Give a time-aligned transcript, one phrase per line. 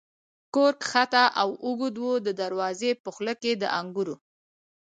[0.55, 4.15] کور کښته او اوږد و، د دروازې په خوله کې د انګورو.